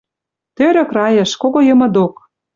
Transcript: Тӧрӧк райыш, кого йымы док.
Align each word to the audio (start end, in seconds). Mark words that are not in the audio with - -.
Тӧрӧк 0.55 0.89
райыш, 0.97 1.31
кого 1.41 1.59
йымы 1.67 1.87
док. 1.95 2.13